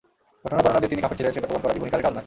[0.43, 2.19] ঘটনার বর্ণনা দিয়ে তিনি কাফের ছিলেন, সেটা প্রমাণ করা জীবনীকারের কাজ নয়।